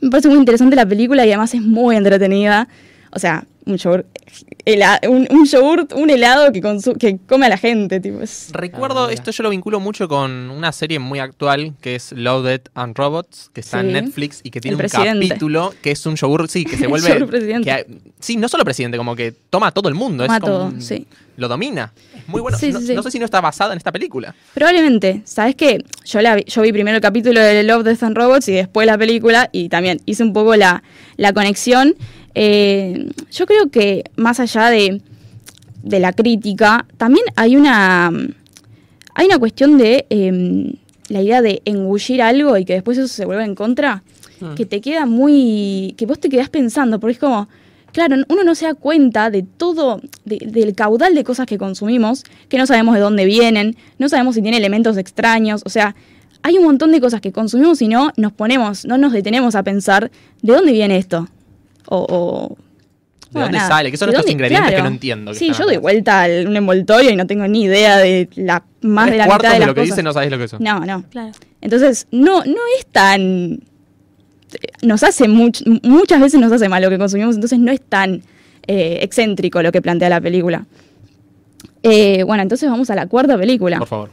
Me 0.00 0.10
parece 0.10 0.28
muy 0.28 0.38
interesante 0.38 0.76
la 0.76 0.86
película 0.86 1.24
y 1.24 1.30
además 1.30 1.54
es 1.54 1.62
muy 1.62 1.96
entretenida. 1.96 2.68
O 3.12 3.18
sea, 3.18 3.46
un 3.66 3.76
yogur, 3.76 4.06
un, 5.08 5.26
un 5.30 5.44
yogur, 5.46 5.86
un 5.94 6.10
helado 6.10 6.52
que, 6.52 6.60
consu- 6.62 6.96
que 6.96 7.18
come 7.28 7.46
a 7.46 7.48
la 7.48 7.58
gente. 7.58 8.00
Tipo, 8.00 8.22
es- 8.22 8.50
Recuerdo, 8.52 9.06
Ah, 9.06 9.12
esto 9.12 9.30
yo 9.30 9.42
lo 9.42 9.50
vinculo 9.50 9.80
mucho 9.80 10.08
con 10.08 10.50
una 10.50 10.72
serie 10.72 10.98
muy 10.98 11.18
actual 11.18 11.74
que 11.80 11.96
es 11.96 12.12
Loaded 12.12 12.62
and 12.74 12.96
Robots, 12.96 13.50
que 13.52 13.60
está 13.60 13.80
en. 13.80 13.92
Netflix 13.92 14.40
y 14.42 14.50
que 14.50 14.60
tiene 14.60 14.76
un 14.76 14.88
capítulo 14.88 15.72
que 15.82 15.90
es 15.90 16.06
un 16.06 16.16
yogur, 16.16 16.48
sí, 16.48 16.64
que 16.64 16.76
se 16.76 16.84
El 16.84 16.88
vuelve. 16.90 17.26
presidente. 17.26 17.68
que- 17.70 17.86
sí, 18.20 18.36
no 18.36 18.48
solo 18.48 18.64
presidente, 18.64 18.96
como 18.96 19.14
que 19.16 19.32
toma 19.50 19.68
a 19.68 19.70
todo 19.72 19.88
el 19.88 19.94
mundo. 19.94 20.24
Toma 20.24 20.36
es 20.36 20.40
como 20.40 20.52
todo, 20.70 20.80
sí. 20.80 21.06
Lo 21.36 21.48
domina. 21.48 21.92
Es 22.16 22.26
muy 22.28 22.40
bueno. 22.40 22.56
Sí, 22.56 22.72
no, 22.72 22.80
sí, 22.80 22.86
sí. 22.86 22.94
no 22.94 23.02
sé 23.02 23.10
si 23.10 23.18
no 23.18 23.26
está 23.26 23.42
basada 23.42 23.72
en 23.72 23.76
esta 23.76 23.92
película. 23.92 24.34
Probablemente. 24.54 25.20
¿Sabes 25.26 25.54
qué? 25.54 25.84
Yo, 26.06 26.22
la 26.22 26.34
vi, 26.34 26.44
yo 26.44 26.62
vi 26.62 26.72
primero 26.72 26.96
el 26.96 27.02
capítulo 27.02 27.40
de 27.40 27.62
Love, 27.62 27.84
Death 27.84 28.02
and 28.04 28.16
Robots 28.16 28.48
y 28.48 28.52
después 28.52 28.86
la 28.86 28.96
película 28.96 29.50
y 29.52 29.68
también 29.68 30.00
hice 30.06 30.22
un 30.22 30.32
poco 30.32 30.56
la, 30.56 30.82
la 31.18 31.32
conexión. 31.34 31.94
Eh, 32.38 33.08
yo 33.32 33.46
creo 33.46 33.70
que 33.70 34.04
más 34.16 34.38
allá 34.40 34.68
de, 34.68 35.00
de 35.82 36.00
la 36.00 36.12
crítica, 36.12 36.86
también 36.98 37.24
hay 37.34 37.56
una, 37.56 38.12
hay 39.14 39.26
una 39.26 39.38
cuestión 39.38 39.78
de 39.78 40.04
eh, 40.10 40.74
la 41.08 41.22
idea 41.22 41.40
de 41.40 41.62
engullir 41.64 42.20
algo 42.20 42.56
y 42.58 42.64
que 42.66 42.74
después 42.74 42.98
eso 42.98 43.08
se 43.08 43.24
vuelva 43.24 43.44
en 43.44 43.54
contra, 43.54 44.02
que 44.54 44.66
te 44.66 44.82
queda 44.82 45.06
muy... 45.06 45.94
que 45.96 46.04
vos 46.04 46.20
te 46.20 46.28
quedás 46.28 46.50
pensando, 46.50 47.00
porque 47.00 47.12
es 47.14 47.18
como... 47.18 47.48
Claro, 47.92 48.16
uno 48.28 48.44
no 48.44 48.54
se 48.54 48.66
da 48.66 48.74
cuenta 48.74 49.30
de 49.30 49.42
todo, 49.42 50.02
de- 50.26 50.36
del 50.46 50.74
caudal 50.74 51.14
de 51.14 51.24
cosas 51.24 51.46
que 51.46 51.56
consumimos, 51.56 52.24
que 52.50 52.58
no 52.58 52.66
sabemos 52.66 52.94
de 52.96 53.00
dónde 53.00 53.24
vienen, 53.24 53.74
no 53.98 54.10
sabemos 54.10 54.34
si 54.34 54.42
tiene 54.42 54.58
elementos 54.58 54.98
extraños, 54.98 55.62
o 55.64 55.70
sea, 55.70 55.96
hay 56.42 56.58
un 56.58 56.64
montón 56.64 56.92
de 56.92 57.00
cosas 57.00 57.22
que 57.22 57.32
consumimos 57.32 57.80
y 57.80 57.88
no 57.88 58.12
nos 58.18 58.32
ponemos, 58.32 58.84
no 58.84 58.98
nos 58.98 59.14
detenemos 59.14 59.54
a 59.54 59.62
pensar 59.62 60.10
de 60.42 60.52
dónde 60.52 60.72
viene 60.72 60.98
esto. 60.98 61.26
O, 61.88 61.98
o- 62.08 62.56
¿De 63.26 63.32
bueno, 63.32 63.46
dónde 63.46 63.58
nada. 63.58 63.68
sale? 63.68 63.90
¿Qué 63.90 63.96
son 63.96 64.06
¿De 64.06 64.12
estos 64.12 64.24
dónde? 64.24 64.32
ingredientes 64.32 64.74
que 64.74 64.82
no 64.82 64.88
entiendo? 64.88 65.32
que 65.32 65.38
Sí, 65.38 65.52
yo 65.52 65.64
doy 65.66 65.76
vuelta 65.78 66.24
a 66.24 66.26
un 66.46 66.56
envoltorio 66.56 67.10
y 67.10 67.16
no 67.16 67.26
tengo 67.26 67.46
ni 67.48 67.64
idea 67.64 67.98
de 67.98 68.28
la 68.36 68.62
más 68.82 69.10
de 69.10 69.16
la 69.18 69.24
mitad 69.26 69.38
de 69.48 69.54
de 69.54 69.58
las 69.58 69.68
lo 69.68 69.74
que 69.74 69.80
cosas. 69.80 69.96
dice 69.96 70.02
no 70.04 70.12
sabes 70.12 70.30
lo 70.30 70.38
que 70.38 70.48
son. 70.48 70.62
No, 70.62 70.80
no. 70.80 71.04
Claro. 71.10 71.32
Entonces, 71.60 72.06
no, 72.12 72.44
no 72.44 72.60
es 72.78 72.86
tan. 72.86 73.60
Nos 74.82 75.02
hace 75.02 75.24
much- 75.28 75.64
muchas 75.82 76.20
veces 76.20 76.40
nos 76.40 76.52
hace 76.52 76.68
mal 76.68 76.80
lo 76.82 76.88
que 76.88 76.98
consumimos, 76.98 77.34
entonces 77.34 77.58
no 77.58 77.72
es 77.72 77.80
tan 77.80 78.22
eh, 78.68 78.98
excéntrico 79.02 79.60
lo 79.62 79.72
que 79.72 79.82
plantea 79.82 80.08
la 80.08 80.20
película. 80.20 80.64
Eh, 81.82 82.22
bueno, 82.24 82.42
entonces 82.42 82.68
vamos 82.70 82.90
a 82.90 82.94
la 82.94 83.06
cuarta 83.06 83.36
película. 83.36 83.78
Por 83.78 83.88
favor. 83.88 84.10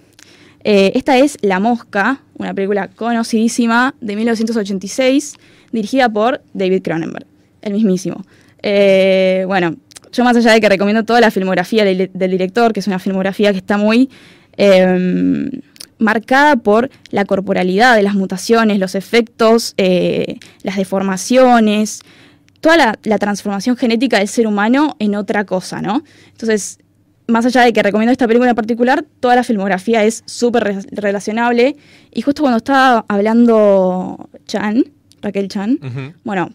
Eh, 0.63 0.91
esta 0.95 1.17
es 1.17 1.37
La 1.41 1.59
Mosca, 1.59 2.21
una 2.37 2.53
película 2.53 2.87
conocidísima 2.89 3.93
de 4.01 4.15
1986, 4.15 5.35
dirigida 5.71 6.09
por 6.09 6.41
David 6.53 6.81
Cronenberg, 6.83 7.25
el 7.63 7.73
mismísimo. 7.73 8.23
Eh, 8.61 9.43
bueno, 9.47 9.75
yo 10.11 10.23
más 10.23 10.37
allá 10.37 10.51
de 10.53 10.61
que 10.61 10.69
recomiendo 10.69 11.03
toda 11.03 11.19
la 11.19 11.31
filmografía 11.31 11.83
del, 11.83 12.11
del 12.13 12.31
director, 12.31 12.71
que 12.71 12.79
es 12.79 12.87
una 12.87 12.99
filmografía 12.99 13.51
que 13.51 13.57
está 13.57 13.77
muy 13.77 14.09
eh, 14.57 15.49
marcada 15.97 16.55
por 16.57 16.89
la 17.09 17.25
corporalidad 17.25 17.95
de 17.95 18.03
las 18.03 18.13
mutaciones, 18.13 18.77
los 18.77 18.93
efectos, 18.95 19.73
eh, 19.77 20.37
las 20.61 20.77
deformaciones, 20.77 22.01
toda 22.61 22.77
la, 22.77 22.99
la 23.03 23.17
transformación 23.17 23.75
genética 23.75 24.19
del 24.19 24.27
ser 24.27 24.47
humano 24.47 24.95
en 24.99 25.15
otra 25.15 25.45
cosa, 25.45 25.81
¿no? 25.81 26.03
Entonces, 26.31 26.79
más 27.27 27.45
allá 27.45 27.61
de 27.61 27.73
que 27.73 27.81
recomiendo 27.81 28.11
esta 28.11 28.27
película 28.27 28.49
en 28.49 28.55
particular, 28.55 29.05
toda 29.19 29.35
la 29.35 29.43
filmografía 29.43 30.03
es 30.03 30.23
súper 30.25 30.63
re- 30.63 30.85
relacionable. 30.91 31.75
Y 32.13 32.21
justo 32.21 32.41
cuando 32.43 32.57
estaba 32.57 33.05
hablando 33.07 34.29
Chan, 34.45 34.83
Raquel 35.21 35.47
Chan, 35.47 35.79
bueno, 36.25 36.49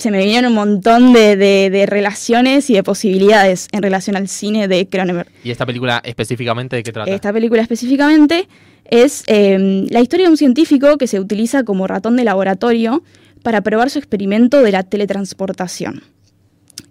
se 0.00 0.10
me 0.10 0.18
vinieron 0.18 0.50
un 0.52 0.54
montón 0.56 1.12
de, 1.12 1.36
de- 1.36 1.70
de 1.70 1.86
relaciones 1.86 2.68
y 2.70 2.74
de 2.74 2.82
posibilidades 2.82 3.68
en 3.72 3.82
relación 3.82 4.16
al 4.16 4.28
cine 4.28 4.66
de 4.66 4.88
Cronenberg. 4.88 5.30
¿Y 5.44 5.50
esta 5.50 5.66
película 5.66 6.00
específicamente 6.04 6.76
de 6.76 6.82
qué 6.82 6.92
trata? 6.92 7.10
Esta 7.10 7.32
película 7.32 7.62
específicamente 7.62 8.48
es 8.84 9.22
eh, 9.28 9.86
la 9.90 10.00
historia 10.00 10.26
de 10.26 10.30
un 10.32 10.36
científico 10.36 10.96
que 10.98 11.06
se 11.06 11.20
utiliza 11.20 11.62
como 11.64 11.86
ratón 11.86 12.16
de 12.16 12.24
laboratorio 12.24 13.02
para 13.42 13.60
probar 13.60 13.88
su 13.90 13.98
experimento 13.98 14.62
de 14.62 14.72
la 14.72 14.82
teletransportación. 14.82 16.02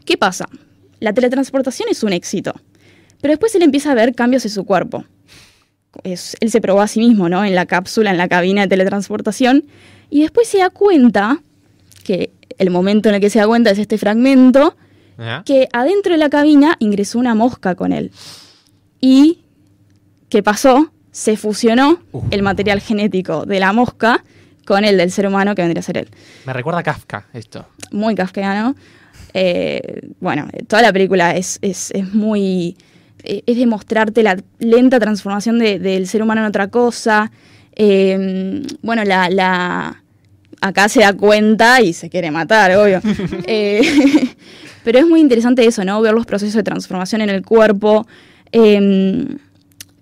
¿Qué 0.05 0.17
pasa? 0.17 0.47
La 0.99 1.13
teletransportación 1.13 1.89
es 1.91 2.03
un 2.03 2.13
éxito, 2.13 2.53
pero 3.21 3.31
después 3.33 3.53
él 3.55 3.63
empieza 3.63 3.91
a 3.91 3.95
ver 3.95 4.15
cambios 4.15 4.45
en 4.45 4.51
su 4.51 4.63
cuerpo. 4.65 5.03
Es- 6.03 6.37
él 6.39 6.51
se 6.51 6.61
probó 6.61 6.81
a 6.81 6.87
sí 6.87 6.99
mismo, 6.99 7.29
¿no? 7.29 7.43
En 7.43 7.55
la 7.55 7.65
cápsula, 7.65 8.11
en 8.11 8.17
la 8.17 8.27
cabina 8.27 8.61
de 8.61 8.67
teletransportación, 8.67 9.65
y 10.09 10.21
después 10.21 10.47
se 10.47 10.59
da 10.59 10.69
cuenta 10.69 11.41
que 12.03 12.31
el 12.59 12.69
momento 12.69 13.09
en 13.09 13.15
el 13.15 13.21
que 13.21 13.29
se 13.31 13.39
da 13.39 13.47
cuenta 13.47 13.71
es 13.71 13.79
este 13.79 13.97
fragmento, 13.97 14.75
que 15.45 15.67
adentro 15.73 16.13
de 16.13 16.17
la 16.17 16.29
cabina 16.29 16.75
ingresó 16.79 17.19
una 17.19 17.33
mosca 17.35 17.75
con 17.75 17.91
él. 17.91 18.11
¿Y 19.01 19.39
qué 20.29 20.43
pasó? 20.43 20.91
Se 21.11 21.35
fusionó 21.35 21.99
el 22.31 22.41
material 22.43 22.79
genético 22.79 23.45
de 23.45 23.59
la 23.59 23.73
mosca 23.73 24.23
con 24.65 24.85
el 24.85 24.97
del 24.97 25.11
ser 25.11 25.25
humano 25.27 25.55
que 25.55 25.61
vendría 25.63 25.79
a 25.79 25.83
ser 25.83 25.97
él. 25.97 26.07
Me 26.45 26.53
recuerda 26.53 26.79
a 26.79 26.83
Kafka 26.83 27.25
esto. 27.33 27.65
Muy 27.91 28.13
kafkiano. 28.15 28.75
Eh, 29.33 30.09
bueno, 30.19 30.47
toda 30.67 30.81
la 30.83 30.93
película 30.93 31.35
es, 31.35 31.57
es- 31.61 31.91
es 31.91 32.13
muy... 32.13 32.77
eh, 33.23 33.43
Es 33.45 33.57
de 33.57 33.65
mostrarte 33.65 34.23
la 34.23 34.37
lenta 34.59 34.99
transformación 34.99 35.59
de- 35.59 35.79
del 35.79 36.07
ser 36.07 36.21
humano 36.23 36.41
en 36.41 36.47
otra 36.47 36.67
cosa. 36.69 37.31
Eh, 37.75 38.61
bueno, 38.81 39.03
la, 39.03 39.29
la- 39.29 40.03
acá 40.61 40.89
se 40.89 41.01
da 41.01 41.13
cuenta 41.13 41.81
y 41.81 41.93
se 41.93 42.09
quiere 42.09 42.31
matar, 42.31 42.75
obvio. 42.75 43.01
Eh, 43.47 43.81
pero 44.83 44.99
es 44.99 45.07
muy 45.07 45.19
interesante 45.19 45.65
eso, 45.65 45.83
¿no? 45.83 46.01
Ver 46.01 46.13
los 46.13 46.25
procesos 46.25 46.55
de 46.55 46.63
transformación 46.63 47.21
en 47.21 47.29
el 47.29 47.43
cuerpo. 47.43 48.07
Eh, 48.51 49.25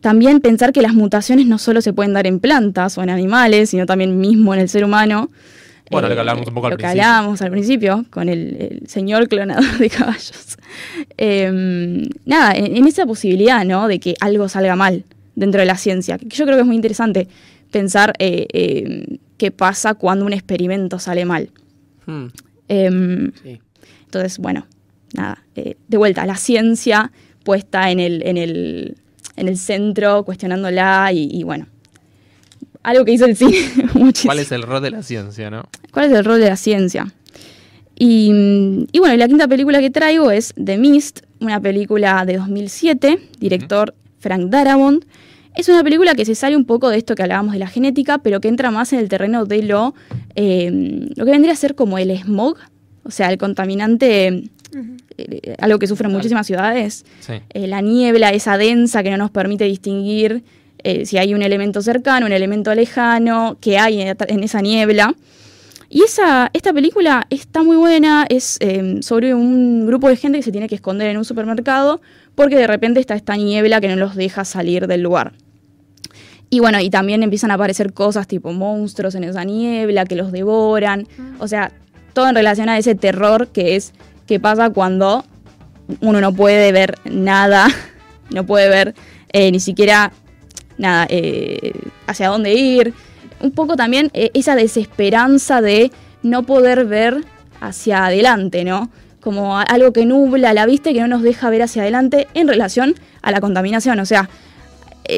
también 0.02 0.40
pensar 0.42 0.72
que 0.74 0.82
las 0.82 0.94
mutaciones 0.94 1.48
no 1.48 1.58
solo 1.58 1.82
se 1.82 1.94
pueden 1.94 2.14
dar 2.14 2.28
en 2.28 2.40
plantas 2.40 2.98
o 2.98 3.04
en 3.04 3.10
animales, 3.10 3.72
sino 3.72 3.86
también 3.86 4.20
mismo 4.20 4.54
en 4.54 4.60
el 4.60 4.70
ser 4.70 4.84
humano. 4.84 5.30
Bueno, 5.90 6.10
lo 6.10 6.14
que 6.14 6.20
hablábamos 6.20 6.48
un 6.48 6.54
poco 6.54 6.68
al 6.68 6.72
lo 6.72 6.78
que 6.78 6.84
principio. 6.84 7.04
hablábamos 7.04 7.42
al 7.42 7.52
principio 7.52 8.06
con 8.10 8.30
el, 8.30 8.58
el 8.82 8.88
señor 8.88 9.28
clonador 9.28 9.78
de 9.78 9.90
caballos. 9.90 10.58
Eh, 11.18 12.10
nada, 12.26 12.54
en, 12.54 12.76
en 12.76 12.88
esa 12.88 13.06
posibilidad, 13.06 13.66
¿no? 13.66 13.88
De 13.88 14.00
que 14.00 14.16
algo 14.20 14.50
salga 14.50 14.76
mal 14.76 15.04
dentro 15.36 15.62
de 15.62 15.66
la 15.66 15.78
ciencia. 15.78 16.18
que 16.18 16.28
Yo 16.28 16.46
creo 16.46 16.58
que 16.58 16.62
es 16.62 16.68
muy 16.68 16.76
interesante 16.76 17.28
pensar 17.72 18.14
eh, 18.20 19.18
qué 19.38 19.52
pasa 19.52 19.94
cuando 19.94 20.26
un 20.26 20.34
experimento 20.34 21.00
sale 21.00 21.26
mal. 21.26 21.50
Hmm, 22.06 22.28
Em, 22.70 23.32
sí. 23.44 23.60
entonces, 24.06 24.38
bueno, 24.40 24.68
nada, 25.14 25.44
eh, 25.56 25.76
de 25.88 25.98
vuelta, 25.98 26.26
la 26.26 26.36
ciencia 26.36 27.12
puesta 27.44 27.92
en 27.92 28.00
el, 28.00 28.22
en 28.26 28.38
el, 28.38 28.98
en 29.38 29.48
el 29.48 29.58
centro, 29.58 30.24
cuestionándola 30.26 31.12
y, 31.14 31.30
y 31.32 31.44
bueno, 31.44 31.68
algo 32.84 33.06
que 33.06 33.14
hizo 33.14 33.26
el 33.26 33.36
cine. 33.38 33.58
¿Cuál 34.26 34.40
es 34.40 34.52
el 34.52 34.64
rol 34.64 34.82
de 34.82 34.92
la 34.92 35.04
ciencia, 35.04 35.50
no? 35.50 35.64
¿Cuál 35.92 36.06
es 36.08 36.12
el 36.12 36.26
rol 36.26 36.40
de 36.42 36.50
la 36.50 36.58
ciencia? 36.58 37.08
Y, 38.00 38.86
y 38.92 39.00
bueno, 39.00 39.16
y 39.16 39.18
la 39.18 39.28
quinta 39.28 39.48
película 39.48 39.80
que 39.80 39.90
traigo 39.90 40.30
es 40.30 40.54
The 40.64 40.78
Mist, 40.78 41.22
una 41.40 41.60
película 41.60 42.26
de 42.26 42.38
2007, 42.38 43.30
director 43.40 43.96
Frank 44.20 44.50
Darabont. 44.50 45.04
Es 45.58 45.68
una 45.70 45.84
película 45.84 46.14
que 46.16 46.24
se 46.24 46.36
sale 46.36 46.56
un 46.56 46.66
poco 46.66 46.90
de 46.90 46.98
esto 46.98 47.16
que 47.16 47.24
hablábamos 47.24 47.54
de 47.54 47.60
la 47.60 47.68
genética, 47.68 48.20
pero 48.20 48.40
que 48.40 48.48
entra 48.48 48.72
más 48.72 48.94
en 48.94 49.00
el 49.00 49.10
terreno 49.10 49.46
de 49.46 49.64
lo, 49.64 49.96
eh, 50.36 50.70
lo 51.16 51.26
que 51.26 51.32
vendría 51.32 51.54
a 51.54 51.56
ser 51.56 51.76
como 51.76 51.98
el 51.98 52.12
smog, 52.12 52.58
o 53.04 53.12
sea, 53.12 53.32
el 53.32 53.38
contaminante, 53.38 54.44
eh, 55.18 55.56
algo 55.60 55.80
que 55.80 55.88
sufren 55.88 56.12
muchísimas 56.12 56.46
ciudades. 56.46 57.06
Sí. 57.22 57.34
Eh, 57.50 57.68
la 57.68 57.82
niebla, 57.82 58.30
esa 58.30 58.58
densa 58.58 59.02
que 59.02 59.10
no 59.10 59.18
nos 59.18 59.32
permite 59.32 59.66
distinguir 59.66 60.44
si 61.04 61.18
hay 61.18 61.34
un 61.34 61.42
elemento 61.42 61.82
cercano, 61.82 62.28
un 62.28 62.32
elemento 62.32 62.74
lejano, 62.74 63.58
que 63.60 63.78
hay 63.78 64.00
en, 64.00 64.16
en 64.30 64.44
esa 64.44 64.62
niebla. 64.62 65.14
Y 65.90 66.04
esa, 66.04 66.50
esta 66.54 66.74
película 66.74 67.28
está 67.30 67.64
muy 67.64 67.78
buena, 67.78 68.26
es 68.28 68.58
eh, 68.60 68.98
sobre 69.02 69.34
un 69.34 69.88
grupo 69.88 70.10
de 70.10 70.18
gente 70.18 70.40
que 70.40 70.44
se 70.44 70.52
tiene 70.52 70.68
que 70.68 70.76
esconder 70.76 71.08
en 71.08 71.18
un 71.18 71.24
supermercado 71.24 72.02
porque 72.36 72.58
de 72.58 72.68
repente 72.68 73.00
está 73.00 73.16
esta 73.16 73.38
niebla 73.38 73.80
que 73.80 73.88
no 73.88 73.96
los 73.96 74.16
deja 74.16 74.44
salir 74.44 74.88
del 74.88 75.02
lugar. 75.02 75.34
Y 76.50 76.60
bueno, 76.60 76.80
y 76.80 76.90
también 76.90 77.24
empiezan 77.24 77.52
a 77.52 77.56
aparecer 77.56 77.94
cosas 77.94 78.28
tipo 78.28 78.54
monstruos 78.54 79.16
en 79.16 79.26
esa 79.26 79.44
niebla 79.44 80.06
que 80.06 80.16
los 80.16 80.32
devoran. 80.32 81.08
O 81.40 81.48
sea, 81.48 81.72
todo 82.14 82.30
en 82.30 82.36
relación 82.36 82.70
a 82.70 82.78
ese 82.78 82.96
terror 82.96 83.48
que 83.50 83.76
es 83.76 83.94
que 84.26 84.40
pasa 84.40 84.70
cuando 84.70 85.26
uno 86.02 86.22
no 86.22 86.34
puede 86.34 86.72
ver 86.72 86.96
nada, 87.06 87.68
no 88.30 88.46
puede 88.46 88.70
ver 88.70 88.96
eh, 89.34 89.52
ni 89.52 89.60
siquiera 89.60 90.12
nada, 90.78 91.06
eh, 91.10 91.74
hacia 92.08 92.30
dónde 92.30 92.54
ir. 92.54 92.94
Un 93.40 93.52
poco 93.52 93.76
también 93.76 94.10
eh, 94.14 94.32
esa 94.34 94.56
desesperanza 94.56 95.62
de 95.62 95.92
no 96.24 96.44
poder 96.44 96.86
ver 96.86 97.24
hacia 97.60 98.06
adelante, 98.06 98.64
¿no? 98.64 98.90
Como 99.22 99.58
algo 99.58 99.92
que 99.92 100.06
nubla 100.06 100.54
la 100.54 100.66
vista 100.66 100.90
y 100.90 100.94
que 100.94 101.02
no 101.02 101.08
nos 101.08 101.24
deja 101.24 101.50
ver 101.50 101.62
hacia 101.62 101.82
adelante 101.82 102.28
en 102.34 102.48
relación 102.48 102.96
a 103.22 103.32
la 103.32 103.42
contaminación. 103.42 104.00
O 104.00 104.06
sea, 104.06 104.30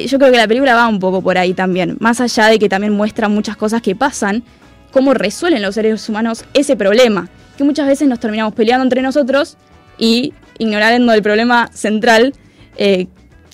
yo 0.07 0.19
creo 0.19 0.31
que 0.31 0.37
la 0.37 0.47
película 0.47 0.75
va 0.75 0.87
un 0.87 0.99
poco 0.99 1.21
por 1.21 1.37
ahí 1.37 1.53
también. 1.53 1.97
Más 1.99 2.21
allá 2.21 2.47
de 2.47 2.59
que 2.59 2.69
también 2.69 2.93
muestra 2.93 3.29
muchas 3.29 3.57
cosas 3.57 3.81
que 3.81 3.95
pasan, 3.95 4.43
cómo 4.91 5.13
resuelven 5.13 5.61
los 5.61 5.75
seres 5.75 6.07
humanos 6.09 6.45
ese 6.53 6.75
problema. 6.75 7.29
Que 7.57 7.63
muchas 7.63 7.87
veces 7.87 8.07
nos 8.07 8.19
terminamos 8.19 8.53
peleando 8.53 8.83
entre 8.83 9.01
nosotros 9.01 9.57
y 9.97 10.33
ignorando 10.57 11.13
el 11.13 11.21
problema 11.21 11.69
central. 11.73 12.33
eh, 12.77 13.07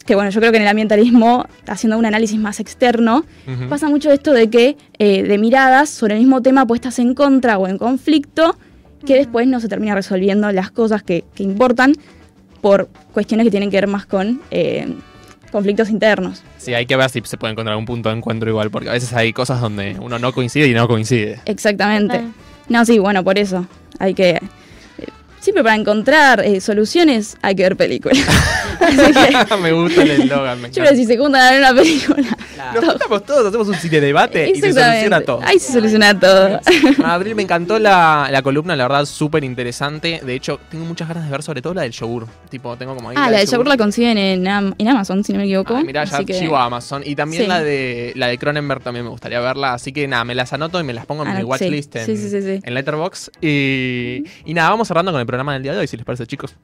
que 0.06 0.14
bueno, 0.14 0.30
yo 0.30 0.40
creo 0.40 0.52
que 0.52 0.58
en 0.58 0.64
el 0.64 0.70
ambientalismo, 0.70 1.48
haciendo 1.68 1.98
un 1.98 2.06
análisis 2.06 2.40
más 2.40 2.60
externo, 2.60 3.26
pasa 3.70 3.90
mucho 3.90 4.12
esto 4.12 4.34
de 4.34 4.52
que 4.52 4.78
eh, 5.00 5.24
de 5.24 5.38
miradas 5.40 5.90
sobre 5.90 6.14
el 6.14 6.20
mismo 6.20 6.44
tema 6.44 6.66
puestas 6.68 7.00
en 7.00 7.16
contra 7.16 7.58
o 7.58 7.68
en 7.68 7.80
conflicto, 7.80 8.56
que 9.04 9.16
después 9.16 9.48
no 9.48 9.60
se 9.60 9.68
termina 9.68 9.96
resolviendo 9.96 10.52
las 10.52 10.70
cosas 10.70 11.02
que, 11.02 11.24
que 11.34 11.42
importan 11.42 11.94
por 12.62 12.88
cuestiones 13.14 13.46
que 13.46 13.52
tienen 13.52 13.72
que 13.72 13.78
ver 13.78 13.88
más 13.88 14.06
con 14.06 14.42
eh, 14.52 14.94
conflictos 15.56 15.90
internos. 15.90 16.44
Sí, 16.58 16.74
hay 16.74 16.86
que 16.86 16.98
ver 16.98 17.10
si 17.10 17.22
se 17.24 17.38
puede 17.38 17.54
encontrar 17.54 17.78
un 17.78 17.86
punto 17.86 18.10
de 18.10 18.18
encuentro 18.18 18.50
igual, 18.50 18.70
porque 18.72 18.90
a 18.90 18.92
veces 18.92 19.14
hay 19.14 19.32
cosas 19.32 19.62
donde 19.62 19.96
uno 20.02 20.20
no 20.20 20.34
coincide 20.34 20.68
y 20.68 20.74
no 20.74 20.86
coincide. 20.86 21.40
Exactamente. 21.46 22.24
No, 22.68 22.84
sí, 22.84 23.00
bueno, 23.00 23.24
por 23.24 23.40
eso 23.40 23.66
hay 23.98 24.14
que... 24.14 24.42
eh, 25.46 25.52
siempre 25.52 25.64
para 25.64 25.76
encontrar 25.76 26.42
eh, 26.44 26.60
soluciones 26.62 27.38
hay 27.42 27.56
que 27.56 27.64
ver 27.64 27.76
películas. 27.78 28.20
Que, 28.76 29.56
me 29.62 29.72
gusta 29.72 30.04
el 30.04 30.12
eslogan, 30.12 30.62
me 30.62 30.68
yo 30.70 30.76
creo 30.82 30.90
que 30.92 30.98
si 30.98 31.06
se 31.06 31.18
juntan 31.18 31.42
a 31.42 31.52
ver 31.52 31.60
una 31.62 31.74
película, 31.74 32.38
Nos 32.74 32.84
juntamos 32.86 33.26
todos, 33.26 33.48
hacemos 33.48 33.68
un 33.70 33.76
cine 33.76 34.02
debate 34.02 34.50
y 34.50 34.60
se 34.60 34.74
soluciona 34.74 35.22
todo. 35.22 35.40
Ahí 35.44 35.58
se 35.60 35.72
soluciona 35.74 36.20
todo. 36.20 36.60
Abril, 37.06 37.36
me 37.36 37.44
encantó 37.44 37.80
la, 37.80 38.28
la 38.30 38.42
columna, 38.42 38.76
la 38.76 38.84
verdad, 38.88 39.06
súper 39.06 39.44
interesante. 39.46 40.20
De 40.24 40.36
hecho, 40.36 40.60
tengo 40.70 40.84
muchas 40.86 41.08
ganas 41.08 41.24
de 41.24 41.32
ver 41.32 41.42
sobre 41.42 41.62
todo 41.62 41.74
la 41.74 41.84
del 41.84 41.92
yogur. 41.94 42.28
Tipo, 42.50 42.76
tengo 42.76 42.96
como 42.96 43.10
ahí 43.10 43.16
Ah, 43.18 43.32
la 43.32 43.40
de 43.40 43.46
yogur 43.46 43.66
la 43.66 43.78
consiguen 43.78 44.18
en, 44.18 44.48
Am- 44.48 44.76
en 44.78 44.88
Amazon, 44.90 45.24
si 45.24 45.32
no 45.32 45.40
me 45.40 45.46
equivoco. 45.46 45.76
Ah, 45.78 45.82
mirá, 45.84 46.04
ya 46.04 46.24
que- 46.26 46.38
chivo 46.38 46.58
a 46.58 46.66
Amazon. 46.66 47.02
Y 47.06 47.16
también 47.16 47.44
Sí. 47.44 47.48
la 47.48 47.62
de 47.64 48.12
la 48.16 48.28
de 48.28 48.38
Cronenberg 48.38 48.82
también 48.84 49.06
me 49.06 49.10
gustaría 49.12 49.40
verla. 49.40 49.74
Así 49.74 49.94
que 49.94 50.06
nada, 50.08 50.26
me 50.26 50.36
las 50.36 50.52
anoto 50.52 50.80
y 50.82 50.84
me 50.84 50.94
las 50.94 51.06
pongo 51.06 51.24
en 51.24 51.30
Ah, 51.30 51.34
mi 51.36 51.40
sí. 51.40 51.44
watchlist 51.46 51.96
en, 51.96 52.06
Sí, 52.06 52.18
sí, 52.18 52.30
sí, 52.30 52.42
sí. 52.42 52.60
en 52.62 52.74
Letterboxd. 52.74 53.30
Y, 53.42 54.24
y 54.46 54.54
nada, 54.54 54.70
vamos 54.70 54.88
cerrando 54.88 55.12
con 55.14 55.22
el 55.22 55.26
programa 55.36 55.54
del 55.54 55.64
día 55.64 55.74
de 55.74 55.80
hoy, 55.80 55.88
si 55.88 55.98
les 55.98 56.06
parece, 56.06 56.26
chicos. 56.26 56.56